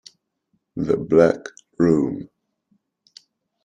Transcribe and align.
The 0.77 0.97
Black 0.97 1.45
Room 1.77 2.27